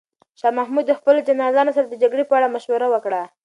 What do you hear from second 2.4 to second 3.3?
مشوره وکړه.